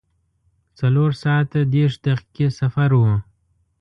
څلور 0.79 1.09
ساعته 1.23 1.59
دېرش 1.73 1.95
دقیقې 2.05 2.47
سفر 2.59 2.89
و. 2.99 3.03